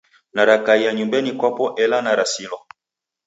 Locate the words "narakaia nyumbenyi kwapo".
0.33-1.65